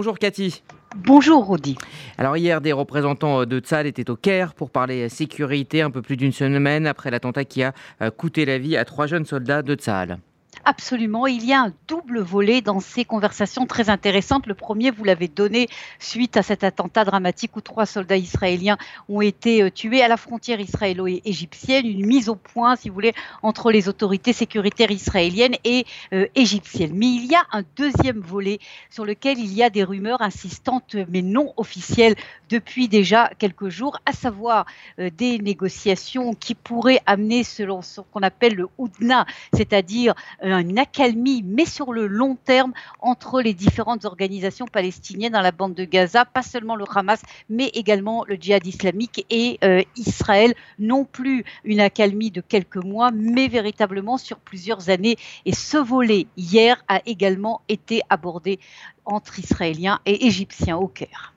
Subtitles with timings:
[0.00, 0.62] Bonjour Cathy.
[0.96, 1.76] Bonjour Rodi.
[2.16, 6.16] Alors hier, des représentants de Tzal étaient au Caire pour parler sécurité un peu plus
[6.16, 9.74] d'une semaine après l'attentat qui a euh, coûté la vie à trois jeunes soldats de
[9.74, 10.18] Tzal.
[10.64, 14.46] Absolument, il y a un double volet dans ces conversations très intéressantes.
[14.46, 15.68] Le premier, vous l'avez donné
[15.98, 18.76] suite à cet attentat dramatique où trois soldats israéliens
[19.08, 23.14] ont été euh, tués à la frontière israélo-égyptienne, une mise au point, si vous voulez,
[23.42, 26.92] entre les autorités sécuritaires israéliennes et euh, égyptiennes.
[26.94, 28.58] Mais il y a un deuxième volet
[28.90, 32.16] sur lequel il y a des rumeurs insistantes mais non officielles
[32.50, 34.66] depuis déjà quelques jours, à savoir
[34.98, 41.42] euh, des négociations qui pourraient amener, selon ce qu'on appelle le Houdna, c'est-à-dire une accalmie,
[41.44, 46.24] mais sur le long terme, entre les différentes organisations palestiniennes dans la bande de Gaza,
[46.24, 50.54] pas seulement le Hamas, mais également le djihad islamique et euh, Israël.
[50.78, 55.16] Non plus une accalmie de quelques mois, mais véritablement sur plusieurs années.
[55.44, 58.58] Et ce volet, hier, a également été abordé
[59.04, 61.34] entre Israéliens et Égyptiens au Caire.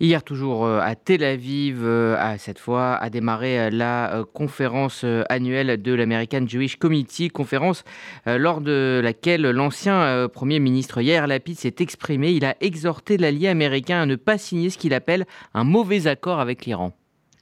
[0.00, 5.80] Hier, toujours euh, à Tel Aviv, euh, cette fois, a démarré euh, la conférence annuelle
[5.80, 7.84] de l'American Jewish Committee, conférence
[8.26, 12.32] lors de laquelle l'ancien Premier ministre Yair Lapid s'est exprimé.
[12.32, 16.40] Il a exhorté l'allié américain à ne pas signer ce qu'il appelle un mauvais accord
[16.40, 16.92] avec l'Iran.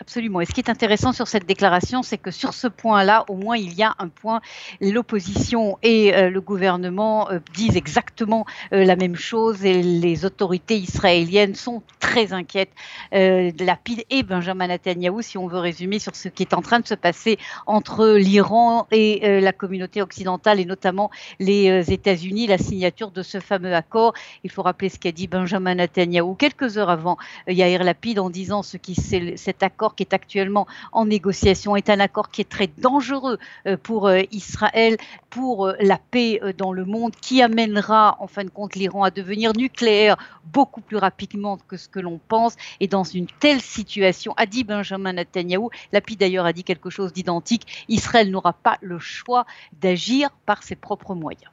[0.02, 0.40] Absolument.
[0.40, 3.56] Et ce qui est intéressant sur cette déclaration, c'est que sur ce point-là, au moins,
[3.56, 4.40] il y a un point.
[4.80, 10.76] L'opposition et euh, le gouvernement euh, disent exactement euh, la même chose et les autorités
[10.76, 12.72] israéliennes sont très inquiètes.
[13.12, 16.86] Lapide et Benjamin Netanyahu, si on veut résumer sur ce qui est en train de
[16.86, 23.22] se passer entre l'Iran et la communauté occidentale et notamment les États-Unis, la signature de
[23.22, 24.14] ce fameux accord.
[24.42, 28.62] Il faut rappeler ce qu'a dit Benjamin Netanyahu quelques heures avant Yair Lapide en disant
[28.62, 28.94] ce qui
[29.36, 33.76] cet accord qui est actuellement en négociation est un accord qui est très dangereux euh,
[33.76, 34.96] pour euh, Israël,
[35.30, 39.10] pour euh, la paix dans le monde, qui amènera en fin de compte l'Iran à
[39.10, 42.56] devenir nucléaire beaucoup plus rapidement que ce que l'on pense.
[42.80, 47.12] Et dans une telle situation, a dit Benjamin Netanyahu, Lapid d'ailleurs a dit quelque chose
[47.12, 49.46] d'identique, Israël n'aura pas le choix
[49.80, 51.50] d'agir par ses propres moyens.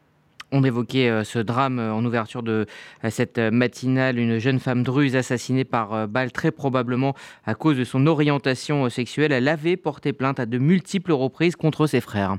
[0.52, 2.66] On évoquait euh, ce drame euh, en ouverture de
[3.04, 7.14] euh, cette matinale, une jeune femme druze assassinée par balle, très probablement
[7.46, 9.32] à cause de son orientation sexuelle.
[9.32, 12.38] Elle avait porté plainte à de multiples reprises contre ses frères.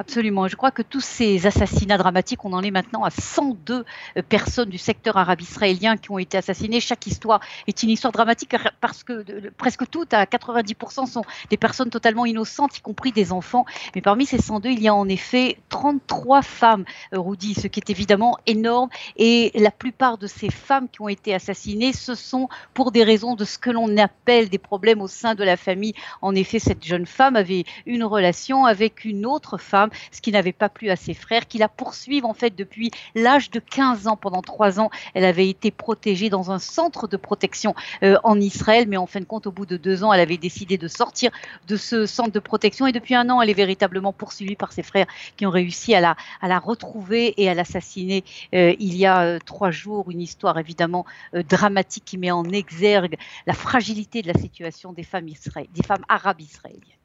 [0.00, 0.46] Absolument.
[0.46, 3.84] Je crois que tous ces assassinats dramatiques, on en est maintenant à 102
[4.16, 6.78] euh, personnes du secteur arabe israélien qui ont été assassinées.
[6.78, 11.90] Chaque histoire est une histoire dramatique parce que presque toutes, à 90%, sont des personnes
[11.90, 13.66] totalement innocentes, y compris des enfants.
[13.96, 17.80] Mais parmi ces 102, il y a en effet 33 femmes, euh, Rudy, ce qui
[17.80, 18.90] est évidemment énorme.
[19.16, 23.34] Et la plupart de ces femmes qui ont été assassinées, ce sont pour des raisons
[23.34, 25.94] de ce que l'on appelle des problèmes au sein de la famille.
[26.22, 30.52] En effet, cette jeune femme avait une relation avec une autre femme ce qui n'avait
[30.52, 34.16] pas plu à ses frères, qui la poursuivent en fait depuis l'âge de 15 ans.
[34.16, 38.86] Pendant trois ans, elle avait été protégée dans un centre de protection euh, en Israël,
[38.88, 41.30] mais en fin de compte, au bout de deux ans, elle avait décidé de sortir
[41.66, 44.82] de ce centre de protection et depuis un an, elle est véritablement poursuivie par ses
[44.82, 45.06] frères
[45.36, 48.24] qui ont réussi à la, à la retrouver et à l'assassiner
[48.54, 50.10] euh, il y a euh, trois jours.
[50.10, 53.16] Une histoire évidemment dramatique qui met en exergue
[53.46, 56.98] la fragilité de la situation des femmes, des femmes arabes israéliennes.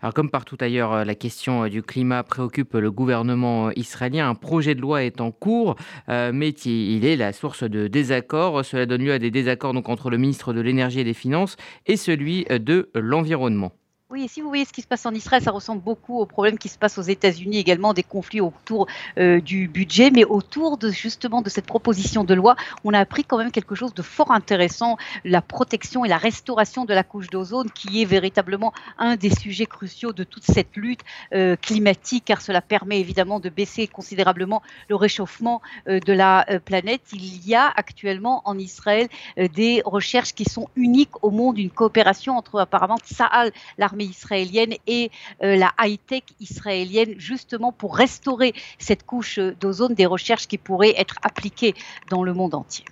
[0.00, 4.28] Alors comme partout ailleurs, euh, la question euh, du climat préoccupe le gouvernement euh, israélien.
[4.28, 5.76] Un projet de loi est en cours,
[6.08, 8.64] mais il est la source de désaccords.
[8.64, 11.96] Cela donne lieu à des désaccords entre le ministre de l'Énergie et des Finances et
[11.96, 13.72] celui de l'Environnement.
[14.14, 16.24] Oui, et si vous voyez ce qui se passe en Israël, ça ressemble beaucoup aux
[16.24, 18.86] problèmes qui se passent aux États-Unis également, des conflits autour
[19.18, 22.54] euh, du budget, mais autour de justement de cette proposition de loi,
[22.84, 26.84] on a appris quand même quelque chose de fort intéressant, la protection et la restauration
[26.84, 31.00] de la couche d'ozone, qui est véritablement un des sujets cruciaux de toute cette lutte
[31.32, 37.02] euh, climatique, car cela permet évidemment de baisser considérablement le réchauffement euh, de la planète.
[37.12, 42.38] Il y a actuellement en Israël des recherches qui sont uniques au monde, une coopération
[42.38, 45.10] entre apparemment Tsahal, l'armée israélienne et
[45.42, 51.16] euh, la high-tech israélienne, justement pour restaurer cette couche d'ozone, des recherches qui pourraient être
[51.22, 51.74] appliquées
[52.10, 52.84] dans le monde entier.